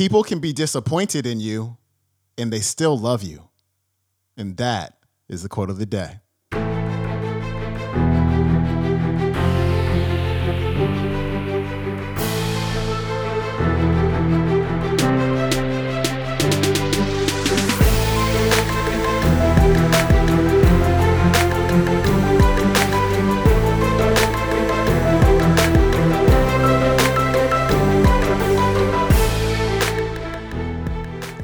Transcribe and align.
People 0.00 0.22
can 0.22 0.38
be 0.38 0.54
disappointed 0.54 1.26
in 1.26 1.40
you 1.40 1.76
and 2.38 2.50
they 2.50 2.60
still 2.60 2.98
love 2.98 3.22
you. 3.22 3.50
And 4.34 4.56
that 4.56 4.96
is 5.28 5.42
the 5.42 5.50
quote 5.50 5.68
of 5.68 5.76
the 5.76 5.84
day. 5.84 6.20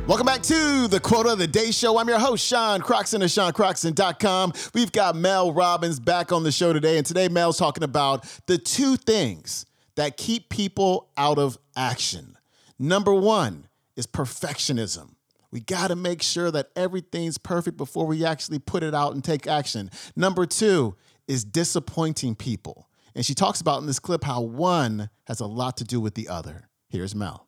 Welcome 0.06 0.26
back 0.26 0.42
to 0.42 0.86
the 0.86 1.00
Quote 1.00 1.26
of 1.26 1.38
the 1.38 1.48
Day 1.48 1.72
Show. 1.72 1.98
I'm 1.98 2.06
your 2.06 2.20
host, 2.20 2.46
Sean 2.46 2.80
Croxton 2.80 3.22
of 3.22 3.28
SeanCroxton.com. 3.28 4.52
We've 4.72 4.92
got 4.92 5.16
Mel 5.16 5.52
Robbins 5.52 5.98
back 5.98 6.30
on 6.30 6.44
the 6.44 6.52
show 6.52 6.72
today, 6.72 6.96
and 6.96 7.04
today 7.04 7.26
Mel's 7.26 7.58
talking 7.58 7.82
about 7.82 8.24
the 8.46 8.56
two 8.56 8.96
things 8.96 9.66
that 9.96 10.16
keep 10.16 10.48
people 10.48 11.10
out 11.16 11.38
of 11.38 11.58
action. 11.76 12.38
Number 12.78 13.12
one 13.12 13.66
is 13.96 14.06
perfectionism. 14.06 15.16
We 15.50 15.58
got 15.58 15.88
to 15.88 15.96
make 15.96 16.22
sure 16.22 16.52
that 16.52 16.68
everything's 16.76 17.36
perfect 17.36 17.76
before 17.76 18.06
we 18.06 18.24
actually 18.24 18.60
put 18.60 18.84
it 18.84 18.94
out 18.94 19.12
and 19.12 19.24
take 19.24 19.48
action. 19.48 19.90
Number 20.14 20.46
two 20.46 20.94
is 21.26 21.42
disappointing 21.42 22.36
people. 22.36 22.88
And 23.16 23.26
she 23.26 23.34
talks 23.34 23.60
about 23.60 23.80
in 23.80 23.86
this 23.86 23.98
clip 23.98 24.22
how 24.22 24.40
one 24.40 25.10
has 25.26 25.40
a 25.40 25.46
lot 25.46 25.76
to 25.78 25.84
do 25.84 26.00
with 26.00 26.14
the 26.14 26.28
other. 26.28 26.68
Here's 26.88 27.12
Mel. 27.12 27.45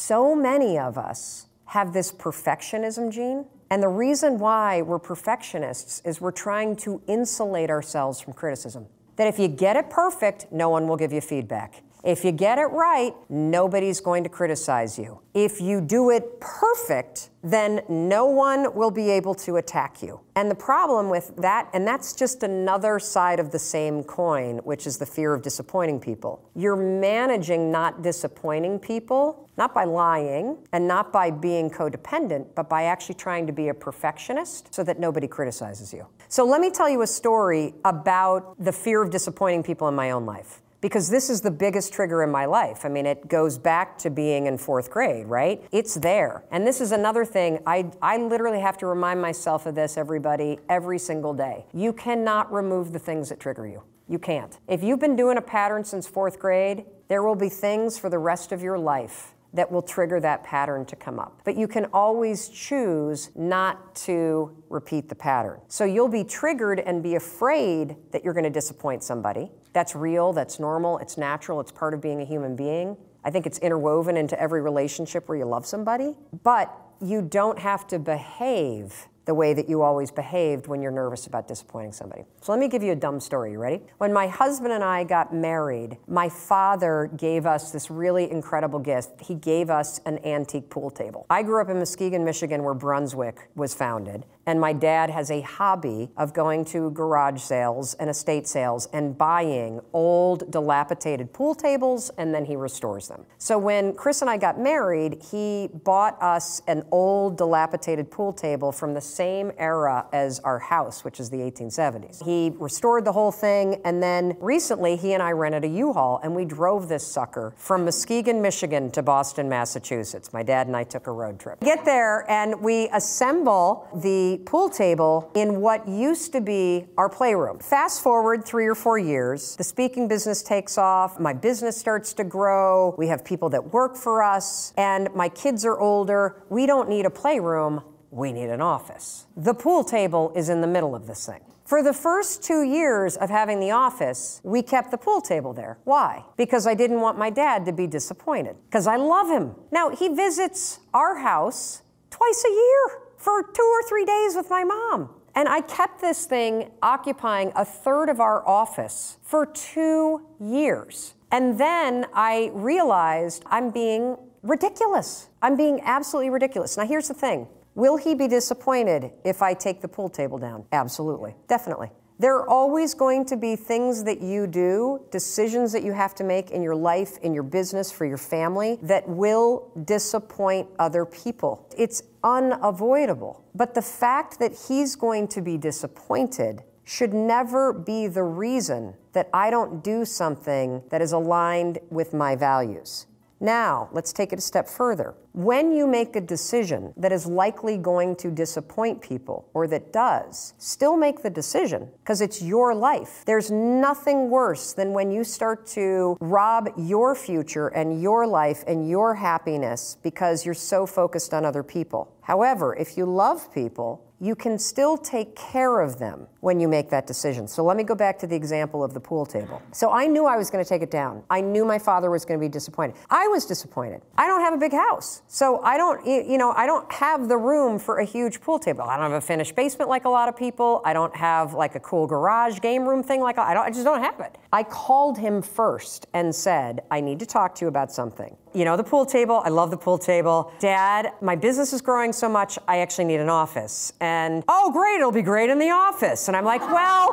So 0.00 0.34
many 0.34 0.78
of 0.78 0.96
us 0.96 1.46
have 1.66 1.92
this 1.92 2.10
perfectionism 2.10 3.12
gene. 3.12 3.44
And 3.70 3.82
the 3.82 3.88
reason 3.88 4.38
why 4.38 4.80
we're 4.80 4.98
perfectionists 4.98 6.00
is 6.06 6.22
we're 6.22 6.30
trying 6.32 6.74
to 6.76 7.02
insulate 7.06 7.68
ourselves 7.68 8.18
from 8.18 8.32
criticism. 8.32 8.86
That 9.16 9.26
if 9.26 9.38
you 9.38 9.46
get 9.46 9.76
it 9.76 9.90
perfect, 9.90 10.46
no 10.50 10.70
one 10.70 10.88
will 10.88 10.96
give 10.96 11.12
you 11.12 11.20
feedback. 11.20 11.82
If 12.02 12.24
you 12.24 12.32
get 12.32 12.58
it 12.58 12.66
right, 12.66 13.14
nobody's 13.28 14.00
going 14.00 14.24
to 14.24 14.30
criticize 14.30 14.98
you. 14.98 15.20
If 15.34 15.60
you 15.60 15.80
do 15.80 16.10
it 16.10 16.40
perfect, 16.40 17.30
then 17.42 17.82
no 17.88 18.24
one 18.26 18.74
will 18.74 18.90
be 18.90 19.10
able 19.10 19.34
to 19.34 19.56
attack 19.56 20.02
you. 20.02 20.20
And 20.34 20.50
the 20.50 20.54
problem 20.54 21.10
with 21.10 21.36
that, 21.36 21.68
and 21.74 21.86
that's 21.86 22.14
just 22.14 22.42
another 22.42 22.98
side 22.98 23.38
of 23.38 23.50
the 23.50 23.58
same 23.58 24.02
coin, 24.02 24.58
which 24.58 24.86
is 24.86 24.96
the 24.96 25.06
fear 25.06 25.34
of 25.34 25.42
disappointing 25.42 26.00
people. 26.00 26.48
You're 26.54 26.76
managing 26.76 27.70
not 27.70 28.02
disappointing 28.02 28.78
people, 28.78 29.48
not 29.58 29.74
by 29.74 29.84
lying 29.84 30.56
and 30.72 30.88
not 30.88 31.12
by 31.12 31.30
being 31.30 31.70
codependent, 31.70 32.46
but 32.54 32.68
by 32.70 32.84
actually 32.84 33.16
trying 33.16 33.46
to 33.46 33.52
be 33.52 33.68
a 33.68 33.74
perfectionist 33.74 34.72
so 34.74 34.82
that 34.84 34.98
nobody 34.98 35.28
criticizes 35.28 35.92
you. 35.92 36.06
So 36.28 36.46
let 36.46 36.60
me 36.60 36.70
tell 36.70 36.88
you 36.88 37.02
a 37.02 37.06
story 37.06 37.74
about 37.84 38.62
the 38.62 38.72
fear 38.72 39.02
of 39.02 39.10
disappointing 39.10 39.62
people 39.62 39.86
in 39.88 39.94
my 39.94 40.12
own 40.12 40.24
life 40.24 40.62
because 40.80 41.08
this 41.08 41.30
is 41.30 41.40
the 41.40 41.50
biggest 41.50 41.92
trigger 41.92 42.22
in 42.22 42.30
my 42.30 42.46
life. 42.46 42.84
I 42.84 42.88
mean, 42.88 43.06
it 43.06 43.28
goes 43.28 43.58
back 43.58 43.98
to 43.98 44.10
being 44.10 44.46
in 44.46 44.58
fourth 44.58 44.90
grade, 44.90 45.26
right? 45.26 45.62
It's 45.72 45.94
there. 45.94 46.44
And 46.50 46.66
this 46.66 46.80
is 46.80 46.92
another 46.92 47.24
thing, 47.24 47.58
I, 47.66 47.90
I 48.00 48.16
literally 48.16 48.60
have 48.60 48.78
to 48.78 48.86
remind 48.86 49.20
myself 49.20 49.66
of 49.66 49.74
this, 49.74 49.96
everybody, 49.96 50.58
every 50.68 50.98
single 50.98 51.34
day. 51.34 51.66
You 51.72 51.92
cannot 51.92 52.52
remove 52.52 52.92
the 52.92 52.98
things 52.98 53.28
that 53.28 53.40
trigger 53.40 53.66
you. 53.66 53.82
You 54.08 54.18
can't. 54.18 54.58
If 54.66 54.82
you've 54.82 54.98
been 54.98 55.16
doing 55.16 55.36
a 55.36 55.42
pattern 55.42 55.84
since 55.84 56.06
fourth 56.06 56.38
grade, 56.38 56.84
there 57.08 57.22
will 57.22 57.36
be 57.36 57.48
things 57.48 57.98
for 57.98 58.10
the 58.10 58.18
rest 58.18 58.50
of 58.52 58.62
your 58.62 58.78
life 58.78 59.34
that 59.52 59.70
will 59.70 59.82
trigger 59.82 60.20
that 60.20 60.44
pattern 60.44 60.84
to 60.86 60.96
come 60.96 61.18
up. 61.18 61.40
But 61.44 61.56
you 61.56 61.66
can 61.66 61.86
always 61.92 62.48
choose 62.48 63.30
not 63.34 63.94
to 63.96 64.56
repeat 64.68 65.08
the 65.08 65.14
pattern. 65.14 65.60
So 65.68 65.84
you'll 65.84 66.08
be 66.08 66.24
triggered 66.24 66.80
and 66.80 67.02
be 67.02 67.16
afraid 67.16 67.96
that 68.12 68.24
you're 68.24 68.34
going 68.34 68.44
to 68.44 68.50
disappoint 68.50 69.02
somebody. 69.02 69.50
That's 69.72 69.94
real, 69.94 70.32
that's 70.32 70.58
normal, 70.58 70.98
it's 70.98 71.16
natural, 71.16 71.60
it's 71.60 71.72
part 71.72 71.94
of 71.94 72.00
being 72.00 72.20
a 72.20 72.24
human 72.24 72.56
being. 72.56 72.96
I 73.24 73.30
think 73.30 73.46
it's 73.46 73.58
interwoven 73.58 74.16
into 74.16 74.40
every 74.40 74.62
relationship 74.62 75.28
where 75.28 75.36
you 75.36 75.44
love 75.44 75.66
somebody. 75.66 76.16
But 76.42 76.74
you 77.00 77.22
don't 77.22 77.58
have 77.58 77.86
to 77.88 77.98
behave 77.98 79.08
the 79.26 79.34
way 79.34 79.54
that 79.54 79.68
you 79.68 79.82
always 79.82 80.10
behaved 80.10 80.66
when 80.66 80.82
you're 80.82 80.90
nervous 80.90 81.26
about 81.26 81.46
disappointing 81.46 81.92
somebody. 81.92 82.24
So 82.40 82.52
let 82.52 82.58
me 82.58 82.68
give 82.68 82.82
you 82.82 82.92
a 82.92 82.96
dumb 82.96 83.20
story. 83.20 83.52
You 83.52 83.58
ready? 83.58 83.82
When 83.98 84.12
my 84.12 84.26
husband 84.26 84.72
and 84.72 84.82
I 84.82 85.04
got 85.04 85.34
married, 85.34 85.98
my 86.08 86.28
father 86.28 87.10
gave 87.16 87.46
us 87.46 87.70
this 87.70 87.90
really 87.90 88.30
incredible 88.30 88.78
gift. 88.78 89.20
He 89.20 89.34
gave 89.34 89.70
us 89.70 90.00
an 90.06 90.24
antique 90.24 90.70
pool 90.70 90.90
table. 90.90 91.26
I 91.30 91.42
grew 91.42 91.60
up 91.60 91.68
in 91.68 91.78
Muskegon, 91.78 92.24
Michigan, 92.24 92.62
where 92.62 92.74
Brunswick 92.74 93.50
was 93.54 93.74
founded. 93.74 94.24
And 94.46 94.60
my 94.60 94.72
dad 94.72 95.10
has 95.10 95.30
a 95.30 95.42
hobby 95.42 96.10
of 96.16 96.34
going 96.34 96.64
to 96.66 96.90
garage 96.90 97.40
sales 97.40 97.94
and 97.94 98.10
estate 98.10 98.48
sales 98.48 98.88
and 98.92 99.16
buying 99.16 99.80
old, 99.92 100.50
dilapidated 100.50 101.32
pool 101.32 101.54
tables, 101.54 102.10
and 102.18 102.34
then 102.34 102.44
he 102.44 102.56
restores 102.56 103.06
them. 103.06 103.26
So 103.38 103.58
when 103.58 103.94
Chris 103.94 104.22
and 104.22 104.30
I 104.30 104.38
got 104.38 104.58
married, 104.58 105.22
he 105.30 105.68
bought 105.84 106.20
us 106.20 106.62
an 106.66 106.84
old, 106.90 107.36
dilapidated 107.36 108.10
pool 108.10 108.32
table 108.32 108.72
from 108.72 108.94
the 108.94 109.00
same 109.10 109.52
era 109.58 110.06
as 110.12 110.40
our 110.40 110.58
house, 110.58 111.04
which 111.04 111.20
is 111.20 111.30
the 111.30 111.38
1870s. 111.38 112.24
He 112.24 112.52
restored 112.58 113.04
the 113.04 113.12
whole 113.12 113.32
thing, 113.32 113.80
and 113.84 114.02
then 114.02 114.36
recently 114.40 114.96
he 114.96 115.12
and 115.12 115.22
I 115.22 115.32
rented 115.32 115.64
a 115.64 115.68
U-Haul, 115.68 116.20
and 116.22 116.34
we 116.34 116.44
drove 116.44 116.88
this 116.88 117.06
sucker 117.06 117.52
from 117.56 117.84
Muskegon, 117.84 118.40
Michigan 118.40 118.90
to 118.92 119.02
Boston, 119.02 119.48
Massachusetts. 119.48 120.32
My 120.32 120.42
dad 120.42 120.66
and 120.66 120.76
I 120.76 120.84
took 120.84 121.06
a 121.06 121.12
road 121.12 121.38
trip. 121.40 121.60
Get 121.60 121.84
there, 121.84 122.30
and 122.30 122.60
we 122.60 122.88
assemble 122.92 123.88
the 123.94 124.40
pool 124.46 124.68
table 124.68 125.30
in 125.34 125.60
what 125.60 125.86
used 125.88 126.32
to 126.32 126.40
be 126.40 126.86
our 126.96 127.08
playroom. 127.08 127.58
Fast 127.58 128.02
forward 128.02 128.44
three 128.44 128.66
or 128.66 128.74
four 128.74 128.98
years, 128.98 129.56
the 129.56 129.64
speaking 129.64 130.08
business 130.08 130.42
takes 130.42 130.78
off, 130.78 131.18
my 131.18 131.32
business 131.32 131.76
starts 131.76 132.12
to 132.14 132.24
grow, 132.24 132.94
we 132.96 133.08
have 133.08 133.24
people 133.24 133.48
that 133.50 133.72
work 133.72 133.96
for 133.96 134.22
us, 134.22 134.72
and 134.76 135.08
my 135.14 135.28
kids 135.28 135.64
are 135.64 135.78
older. 135.78 136.42
We 136.48 136.66
don't 136.66 136.88
need 136.88 137.06
a 137.06 137.10
playroom, 137.10 137.82
we 138.10 138.32
need 138.32 138.50
an 138.50 138.60
office. 138.60 139.26
The 139.36 139.54
pool 139.54 139.84
table 139.84 140.32
is 140.34 140.48
in 140.48 140.60
the 140.60 140.66
middle 140.66 140.94
of 140.94 141.06
this 141.06 141.26
thing. 141.26 141.40
For 141.64 141.84
the 141.84 141.92
first 141.92 142.42
two 142.42 142.62
years 142.62 143.16
of 143.16 143.30
having 143.30 143.60
the 143.60 143.70
office, 143.70 144.40
we 144.42 144.60
kept 144.60 144.90
the 144.90 144.98
pool 144.98 145.20
table 145.20 145.52
there. 145.52 145.78
Why? 145.84 146.24
Because 146.36 146.66
I 146.66 146.74
didn't 146.74 147.00
want 147.00 147.16
my 147.16 147.30
dad 147.30 147.64
to 147.66 147.72
be 147.72 147.86
disappointed. 147.86 148.56
Because 148.68 148.88
I 148.88 148.96
love 148.96 149.30
him. 149.30 149.54
Now, 149.70 149.90
he 149.90 150.08
visits 150.08 150.80
our 150.92 151.18
house 151.18 151.82
twice 152.10 152.44
a 152.44 152.50
year 152.52 153.02
for 153.18 153.42
two 153.42 153.62
or 153.62 153.88
three 153.88 154.04
days 154.04 154.34
with 154.34 154.50
my 154.50 154.64
mom. 154.64 155.10
And 155.36 155.48
I 155.48 155.60
kept 155.60 156.00
this 156.00 156.26
thing 156.26 156.72
occupying 156.82 157.52
a 157.54 157.64
third 157.64 158.08
of 158.08 158.18
our 158.18 158.44
office 158.48 159.18
for 159.22 159.46
two 159.46 160.26
years. 160.40 161.14
And 161.30 161.60
then 161.60 162.06
I 162.12 162.50
realized 162.52 163.44
I'm 163.46 163.70
being 163.70 164.16
ridiculous. 164.42 165.28
I'm 165.40 165.56
being 165.56 165.80
absolutely 165.84 166.30
ridiculous. 166.30 166.76
Now, 166.76 166.84
here's 166.84 167.06
the 167.06 167.14
thing 167.14 167.46
Will 167.80 167.96
he 167.96 168.14
be 168.14 168.28
disappointed 168.28 169.10
if 169.24 169.40
I 169.40 169.54
take 169.54 169.80
the 169.80 169.88
pool 169.88 170.10
table 170.10 170.36
down? 170.36 170.66
Absolutely, 170.70 171.34
definitely. 171.48 171.88
There 172.18 172.36
are 172.36 172.46
always 172.46 172.92
going 172.92 173.24
to 173.24 173.38
be 173.38 173.56
things 173.56 174.04
that 174.04 174.20
you 174.20 174.46
do, 174.46 175.06
decisions 175.10 175.72
that 175.72 175.82
you 175.82 175.92
have 175.92 176.14
to 176.16 176.24
make 176.24 176.50
in 176.50 176.62
your 176.62 176.74
life, 176.74 177.16
in 177.22 177.32
your 177.32 177.42
business, 177.42 177.90
for 177.90 178.04
your 178.04 178.18
family, 178.18 178.78
that 178.82 179.08
will 179.08 179.72
disappoint 179.86 180.68
other 180.78 181.06
people. 181.06 181.66
It's 181.74 182.02
unavoidable. 182.22 183.42
But 183.54 183.72
the 183.72 183.80
fact 183.80 184.38
that 184.40 184.52
he's 184.68 184.94
going 184.94 185.28
to 185.28 185.40
be 185.40 185.56
disappointed 185.56 186.62
should 186.84 187.14
never 187.14 187.72
be 187.72 188.08
the 188.08 188.24
reason 188.24 188.92
that 189.14 189.30
I 189.32 189.48
don't 189.48 189.82
do 189.82 190.04
something 190.04 190.82
that 190.90 191.00
is 191.00 191.12
aligned 191.12 191.78
with 191.88 192.12
my 192.12 192.36
values. 192.36 193.06
Now, 193.42 193.88
let's 193.92 194.12
take 194.12 194.34
it 194.34 194.38
a 194.38 194.42
step 194.42 194.68
further. 194.68 195.14
When 195.32 195.72
you 195.72 195.86
make 195.86 196.14
a 196.14 196.20
decision 196.20 196.92
that 196.98 197.10
is 197.10 197.24
likely 197.26 197.78
going 197.78 198.16
to 198.16 198.30
disappoint 198.30 199.00
people 199.00 199.48
or 199.54 199.66
that 199.68 199.94
does, 199.94 200.52
still 200.58 200.96
make 200.96 201.22
the 201.22 201.30
decision 201.30 201.88
because 202.02 202.20
it's 202.20 202.42
your 202.42 202.74
life. 202.74 203.22
There's 203.24 203.50
nothing 203.50 204.28
worse 204.28 204.74
than 204.74 204.92
when 204.92 205.10
you 205.10 205.24
start 205.24 205.66
to 205.68 206.18
rob 206.20 206.68
your 206.76 207.14
future 207.14 207.68
and 207.68 208.02
your 208.02 208.26
life 208.26 208.62
and 208.66 208.88
your 208.88 209.14
happiness 209.14 209.96
because 210.02 210.44
you're 210.44 210.54
so 210.54 210.84
focused 210.84 211.32
on 211.32 211.46
other 211.46 211.62
people. 211.62 212.14
However, 212.20 212.76
if 212.76 212.98
you 212.98 213.06
love 213.06 213.52
people, 213.54 214.09
you 214.20 214.34
can 214.34 214.58
still 214.58 214.98
take 214.98 215.34
care 215.34 215.80
of 215.80 215.98
them 215.98 216.26
when 216.40 216.60
you 216.60 216.68
make 216.68 216.90
that 216.90 217.06
decision. 217.06 217.48
So 217.48 217.64
let 217.64 217.76
me 217.76 217.82
go 217.82 217.94
back 217.94 218.18
to 218.18 218.26
the 218.26 218.36
example 218.36 218.84
of 218.84 218.92
the 218.92 219.00
pool 219.00 219.24
table. 219.24 219.62
So 219.72 219.90
I 219.90 220.06
knew 220.06 220.26
I 220.26 220.36
was 220.36 220.50
going 220.50 220.62
to 220.62 220.68
take 220.68 220.82
it 220.82 220.90
down. 220.90 221.22
I 221.30 221.40
knew 221.40 221.64
my 221.64 221.78
father 221.78 222.10
was 222.10 222.24
going 222.26 222.38
to 222.38 222.44
be 222.44 222.48
disappointed. 222.48 222.96
I 223.08 223.28
was 223.28 223.46
disappointed. 223.46 224.02
I 224.18 224.26
don't 224.26 224.42
have 224.42 224.52
a 224.52 224.58
big 224.58 224.72
house. 224.72 225.22
So 225.26 225.62
I 225.62 225.78
don't 225.78 226.06
you 226.06 226.38
know, 226.38 226.52
I 226.52 226.66
don't 226.66 226.90
have 226.92 227.28
the 227.28 227.36
room 227.36 227.78
for 227.78 227.98
a 227.98 228.04
huge 228.04 228.40
pool 228.40 228.58
table. 228.58 228.82
I 228.82 228.96
don't 228.96 229.10
have 229.10 229.22
a 229.22 229.26
finished 229.26 229.56
basement 229.56 229.88
like 229.88 230.04
a 230.04 230.10
lot 230.10 230.28
of 230.28 230.36
people. 230.36 230.82
I 230.84 230.92
don't 230.92 231.14
have 231.16 231.54
like 231.54 231.74
a 231.74 231.80
cool 231.80 232.06
garage 232.06 232.60
game 232.60 232.86
room 232.86 233.02
thing 233.02 233.20
like 233.20 233.38
I 233.38 233.54
don't 233.54 233.64
I 233.64 233.70
just 233.70 233.84
don't 233.84 234.02
have 234.02 234.20
it. 234.20 234.36
I 234.52 234.62
called 234.64 235.16
him 235.18 235.40
first 235.42 236.06
and 236.12 236.34
said, 236.34 236.82
"I 236.90 237.00
need 237.00 237.18
to 237.20 237.26
talk 237.26 237.54
to 237.56 237.64
you 237.64 237.68
about 237.68 237.92
something." 237.92 238.36
You 238.52 238.64
know, 238.64 238.76
the 238.76 238.82
pool 238.82 239.06
table, 239.06 239.42
I 239.44 239.48
love 239.48 239.70
the 239.70 239.76
pool 239.76 239.96
table. 239.96 240.52
Dad, 240.58 241.12
my 241.20 241.36
business 241.36 241.72
is 241.72 241.80
growing 241.80 242.12
so 242.12 242.28
much, 242.28 242.58
I 242.66 242.78
actually 242.78 243.04
need 243.04 243.20
an 243.20 243.28
office. 243.28 243.92
And, 244.00 244.09
oh, 244.48 244.70
great, 244.72 244.96
it'll 244.96 245.12
be 245.12 245.22
great 245.22 245.50
in 245.50 245.58
the 245.58 245.70
office. 245.70 246.28
And 246.28 246.36
I'm 246.36 246.44
like, 246.44 246.60
well, 246.60 247.12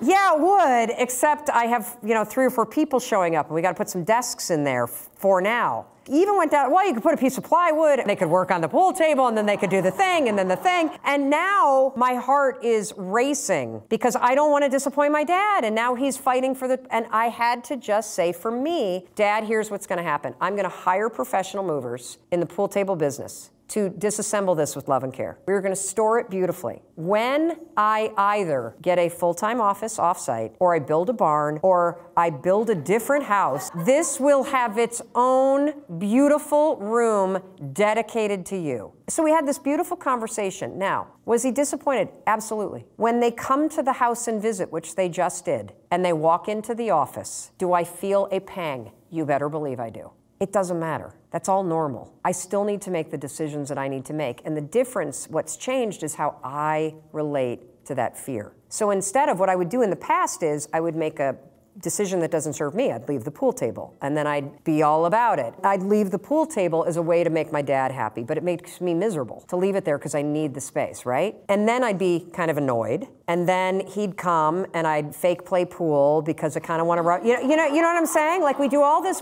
yeah, 0.00 0.34
it 0.34 0.40
would, 0.40 0.96
except 0.98 1.50
I 1.50 1.64
have, 1.64 1.96
you 2.02 2.14
know, 2.14 2.24
three 2.24 2.44
or 2.44 2.50
four 2.50 2.66
people 2.66 3.00
showing 3.00 3.36
up, 3.36 3.46
and 3.46 3.54
we 3.54 3.62
got 3.62 3.70
to 3.70 3.76
put 3.76 3.88
some 3.88 4.04
desks 4.04 4.50
in 4.50 4.64
there 4.64 4.86
for 4.86 5.40
now 5.40 5.86
even 6.08 6.36
went 6.36 6.50
down, 6.50 6.70
well, 6.70 6.86
you 6.86 6.94
could 6.94 7.02
put 7.02 7.14
a 7.14 7.16
piece 7.16 7.38
of 7.38 7.44
plywood, 7.44 7.98
and 7.98 8.08
they 8.08 8.16
could 8.16 8.28
work 8.28 8.50
on 8.50 8.60
the 8.60 8.68
pool 8.68 8.92
table, 8.92 9.26
and 9.26 9.36
then 9.36 9.46
they 9.46 9.56
could 9.56 9.70
do 9.70 9.82
the 9.82 9.90
thing, 9.90 10.28
and 10.28 10.38
then 10.38 10.48
the 10.48 10.56
thing. 10.56 10.90
And 11.04 11.30
now 11.30 11.92
my 11.96 12.14
heart 12.14 12.64
is 12.64 12.92
racing 12.96 13.82
because 13.88 14.16
I 14.16 14.34
don't 14.34 14.50
want 14.50 14.64
to 14.64 14.70
disappoint 14.70 15.12
my 15.12 15.24
dad. 15.24 15.64
And 15.64 15.74
now 15.74 15.94
he's 15.94 16.16
fighting 16.16 16.54
for 16.54 16.68
the, 16.68 16.80
and 16.90 17.06
I 17.10 17.28
had 17.28 17.64
to 17.64 17.76
just 17.76 18.14
say, 18.14 18.32
for 18.32 18.50
me, 18.50 19.06
dad, 19.14 19.44
here's 19.44 19.70
what's 19.70 19.86
going 19.86 19.98
to 19.98 20.04
happen. 20.04 20.34
I'm 20.40 20.54
going 20.54 20.64
to 20.64 20.76
hire 20.76 21.08
professional 21.08 21.64
movers 21.64 22.18
in 22.30 22.40
the 22.40 22.46
pool 22.46 22.68
table 22.68 22.96
business 22.96 23.50
to 23.68 23.90
disassemble 23.90 24.56
this 24.56 24.76
with 24.76 24.88
love 24.88 25.04
and 25.04 25.12
care. 25.12 25.38
We 25.46 25.54
are 25.54 25.60
going 25.60 25.74
to 25.74 25.80
store 25.80 26.18
it 26.18 26.30
beautifully. 26.30 26.82
When 26.96 27.56
I 27.76 28.12
either 28.16 28.76
get 28.82 28.98
a 28.98 29.08
full 29.08 29.34
time 29.34 29.60
office 29.60 29.98
offsite, 29.98 30.54
or 30.58 30.74
I 30.74 30.78
build 30.78 31.10
a 31.10 31.12
barn, 31.12 31.58
or 31.62 32.00
I 32.16 32.30
build 32.30 32.70
a 32.70 32.74
different 32.74 33.24
house, 33.24 33.70
this 33.84 34.20
will 34.20 34.44
have 34.44 34.78
its 34.78 35.02
own 35.14 35.72
beautiful 35.98 36.76
room 36.76 37.38
dedicated 37.72 38.46
to 38.46 38.56
you. 38.56 38.92
So 39.08 39.22
we 39.22 39.30
had 39.30 39.46
this 39.46 39.58
beautiful 39.58 39.96
conversation. 39.96 40.78
Now, 40.78 41.08
was 41.24 41.42
he 41.42 41.50
disappointed? 41.50 42.08
Absolutely. 42.26 42.84
When 42.96 43.20
they 43.20 43.30
come 43.30 43.68
to 43.70 43.82
the 43.82 43.94
house 43.94 44.28
and 44.28 44.40
visit, 44.40 44.70
which 44.70 44.94
they 44.94 45.08
just 45.08 45.44
did, 45.44 45.72
and 45.90 46.04
they 46.04 46.12
walk 46.12 46.48
into 46.48 46.74
the 46.74 46.90
office, 46.90 47.50
do 47.58 47.72
I 47.72 47.84
feel 47.84 48.28
a 48.30 48.40
pang? 48.40 48.92
You 49.10 49.24
better 49.24 49.48
believe 49.48 49.80
I 49.80 49.90
do. 49.90 50.10
It 50.40 50.52
doesn't 50.52 50.78
matter. 50.78 51.14
That's 51.34 51.48
all 51.48 51.64
normal. 51.64 52.14
I 52.24 52.30
still 52.30 52.62
need 52.62 52.80
to 52.82 52.92
make 52.92 53.10
the 53.10 53.18
decisions 53.18 53.68
that 53.68 53.76
I 53.76 53.88
need 53.88 54.04
to 54.04 54.12
make. 54.12 54.40
And 54.44 54.56
the 54.56 54.60
difference, 54.60 55.26
what's 55.28 55.56
changed, 55.56 56.04
is 56.04 56.14
how 56.14 56.36
I 56.44 56.94
relate 57.10 57.84
to 57.86 57.94
that 57.96 58.16
fear. 58.16 58.52
So 58.68 58.92
instead 58.92 59.28
of 59.28 59.40
what 59.40 59.48
I 59.48 59.56
would 59.56 59.68
do 59.68 59.82
in 59.82 59.90
the 59.90 59.96
past 59.96 60.44
is 60.44 60.68
I 60.72 60.78
would 60.78 60.94
make 60.94 61.18
a 61.18 61.36
decision 61.80 62.20
that 62.20 62.30
doesn't 62.30 62.52
serve 62.52 62.76
me, 62.76 62.92
I'd 62.92 63.08
leave 63.08 63.24
the 63.24 63.32
pool 63.32 63.52
table 63.52 63.96
and 64.00 64.16
then 64.16 64.28
I'd 64.28 64.62
be 64.62 64.84
all 64.84 65.06
about 65.06 65.40
it. 65.40 65.52
I'd 65.64 65.82
leave 65.82 66.12
the 66.12 66.20
pool 66.20 66.46
table 66.46 66.84
as 66.84 66.98
a 66.98 67.02
way 67.02 67.24
to 67.24 67.30
make 67.30 67.50
my 67.50 67.62
dad 67.62 67.90
happy, 67.90 68.22
but 68.22 68.38
it 68.38 68.44
makes 68.44 68.80
me 68.80 68.94
miserable 68.94 69.44
to 69.48 69.56
leave 69.56 69.74
it 69.74 69.84
there 69.84 69.98
because 69.98 70.14
I 70.14 70.22
need 70.22 70.54
the 70.54 70.60
space, 70.60 71.04
right? 71.04 71.34
And 71.48 71.66
then 71.66 71.82
I'd 71.82 71.98
be 71.98 72.28
kind 72.32 72.48
of 72.48 72.58
annoyed. 72.58 73.08
And 73.26 73.48
then 73.48 73.84
he'd 73.88 74.16
come 74.16 74.66
and 74.72 74.86
I'd 74.86 75.16
fake 75.16 75.44
play 75.44 75.64
pool 75.64 76.22
because 76.22 76.56
I 76.56 76.60
kind 76.60 76.80
of 76.80 76.86
want 76.86 77.04
to, 77.04 77.26
you 77.28 77.34
know, 77.34 77.40
you 77.40 77.56
know, 77.56 77.66
you 77.66 77.82
know 77.82 77.88
what 77.88 77.96
I'm 77.96 78.06
saying? 78.06 78.42
Like 78.42 78.60
we 78.60 78.68
do 78.68 78.80
all 78.80 79.02
this 79.02 79.20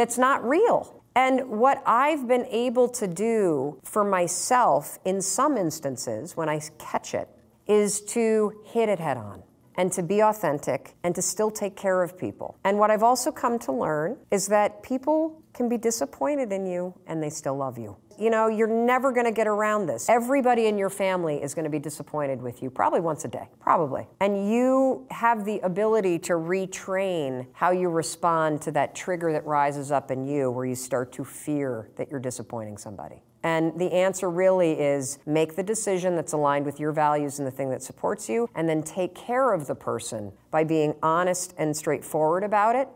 that's 0.00 0.16
not 0.16 0.42
real. 0.48 1.04
And 1.14 1.46
what 1.50 1.82
I've 1.84 2.26
been 2.26 2.46
able 2.46 2.88
to 2.88 3.06
do 3.06 3.78
for 3.84 4.02
myself 4.02 4.98
in 5.04 5.20
some 5.20 5.58
instances 5.58 6.34
when 6.38 6.48
I 6.48 6.62
catch 6.78 7.12
it 7.12 7.28
is 7.66 8.00
to 8.16 8.62
hit 8.64 8.88
it 8.88 8.98
head 8.98 9.18
on 9.18 9.42
and 9.76 9.92
to 9.92 10.02
be 10.02 10.22
authentic 10.22 10.94
and 11.04 11.14
to 11.14 11.20
still 11.20 11.50
take 11.50 11.76
care 11.76 12.02
of 12.02 12.16
people. 12.16 12.56
And 12.64 12.78
what 12.78 12.90
I've 12.90 13.02
also 13.02 13.30
come 13.30 13.58
to 13.60 13.72
learn 13.72 14.16
is 14.30 14.46
that 14.48 14.82
people 14.82 15.42
can 15.52 15.68
be 15.68 15.76
disappointed 15.76 16.50
in 16.50 16.64
you 16.64 16.94
and 17.06 17.22
they 17.22 17.30
still 17.30 17.56
love 17.56 17.76
you 17.76 17.96
you 18.20 18.28
know, 18.28 18.48
you're 18.48 18.68
never 18.68 19.12
going 19.12 19.24
to 19.24 19.32
get 19.32 19.46
around 19.46 19.86
this. 19.86 20.08
Everybody 20.08 20.66
in 20.66 20.76
your 20.76 20.90
family 20.90 21.42
is 21.42 21.54
going 21.54 21.64
to 21.64 21.70
be 21.70 21.78
disappointed 21.78 22.42
with 22.42 22.62
you, 22.62 22.68
probably 22.68 23.00
once 23.00 23.24
a 23.24 23.28
day, 23.28 23.48
probably. 23.58 24.06
And 24.20 24.52
you 24.52 25.06
have 25.10 25.46
the 25.46 25.58
ability 25.60 26.18
to 26.20 26.34
retrain 26.34 27.46
how 27.54 27.70
you 27.70 27.88
respond 27.88 28.60
to 28.62 28.72
that 28.72 28.94
trigger 28.94 29.32
that 29.32 29.46
rises 29.46 29.90
up 29.90 30.10
in 30.10 30.26
you 30.26 30.50
where 30.50 30.66
you 30.66 30.74
start 30.74 31.12
to 31.12 31.24
fear 31.24 31.90
that 31.96 32.10
you're 32.10 32.20
disappointing 32.20 32.76
somebody. 32.76 33.22
And 33.42 33.78
the 33.80 33.90
answer 33.92 34.28
really 34.30 34.72
is 34.72 35.18
make 35.24 35.56
the 35.56 35.62
decision 35.62 36.14
that's 36.14 36.34
aligned 36.34 36.66
with 36.66 36.78
your 36.78 36.92
values 36.92 37.38
and 37.38 37.48
the 37.48 37.50
thing 37.50 37.70
that 37.70 37.82
supports 37.82 38.28
you, 38.28 38.50
and 38.54 38.68
then 38.68 38.82
take 38.82 39.14
care 39.14 39.54
of 39.54 39.66
the 39.66 39.74
person 39.74 40.32
by 40.50 40.62
being 40.62 40.94
honest 41.02 41.54
and 41.56 41.74
straightforward 41.74 42.44
about 42.44 42.76
it 42.76 42.88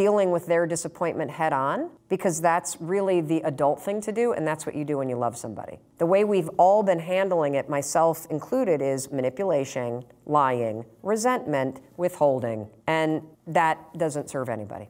dealing 0.00 0.30
with 0.30 0.46
their 0.46 0.66
disappointment 0.66 1.30
head 1.30 1.52
on 1.52 1.90
because 2.08 2.40
that's 2.40 2.78
really 2.80 3.20
the 3.20 3.42
adult 3.42 3.82
thing 3.82 4.00
to 4.00 4.10
do 4.10 4.32
and 4.32 4.46
that's 4.46 4.64
what 4.64 4.74
you 4.74 4.82
do 4.82 4.96
when 4.96 5.10
you 5.10 5.16
love 5.16 5.36
somebody. 5.36 5.78
The 5.98 6.06
way 6.06 6.24
we've 6.24 6.48
all 6.56 6.82
been 6.82 7.00
handling 7.00 7.54
it, 7.54 7.68
myself 7.68 8.26
included, 8.30 8.80
is 8.80 9.12
manipulation, 9.12 10.02
lying, 10.24 10.86
resentment, 11.02 11.80
withholding, 11.98 12.66
and 12.86 13.20
that 13.46 13.78
doesn't 13.98 14.30
serve 14.30 14.48
anybody. 14.48 14.88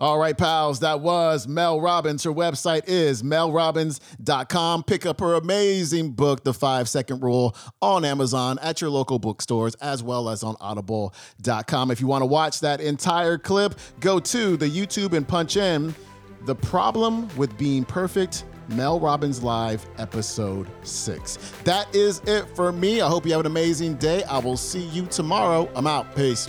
All 0.00 0.18
right, 0.18 0.36
pals, 0.36 0.80
that 0.80 1.00
was 1.00 1.46
Mel 1.46 1.80
Robbins. 1.80 2.24
Her 2.24 2.32
website 2.32 2.82
is 2.88 3.22
melrobbins.com. 3.22 4.82
Pick 4.84 5.06
up 5.06 5.20
her 5.20 5.34
amazing 5.34 6.10
book, 6.12 6.42
The 6.42 6.52
Five 6.52 6.88
Second 6.88 7.22
Rule, 7.22 7.56
on 7.80 8.04
Amazon, 8.04 8.58
at 8.60 8.80
your 8.80 8.90
local 8.90 9.20
bookstores, 9.20 9.76
as 9.76 10.02
well 10.02 10.28
as 10.28 10.42
on 10.42 10.56
audible.com. 10.60 11.92
If 11.92 12.00
you 12.00 12.08
want 12.08 12.22
to 12.22 12.26
watch 12.26 12.58
that 12.60 12.80
entire 12.80 13.38
clip, 13.38 13.78
go 14.00 14.18
to 14.18 14.56
the 14.56 14.68
YouTube 14.68 15.12
and 15.12 15.26
punch 15.26 15.56
in 15.56 15.94
The 16.42 16.56
Problem 16.56 17.28
with 17.36 17.56
Being 17.56 17.84
Perfect. 17.84 18.46
Mel 18.68 18.98
Robbins 18.98 19.42
Live, 19.42 19.86
episode 19.98 20.68
six. 20.82 21.36
That 21.64 21.94
is 21.94 22.20
it 22.26 22.46
for 22.56 22.72
me. 22.72 23.00
I 23.00 23.08
hope 23.08 23.26
you 23.26 23.32
have 23.32 23.40
an 23.40 23.46
amazing 23.46 23.94
day. 23.96 24.24
I 24.24 24.38
will 24.38 24.56
see 24.56 24.86
you 24.86 25.06
tomorrow. 25.06 25.68
I'm 25.76 25.86
out. 25.86 26.16
Peace. 26.16 26.48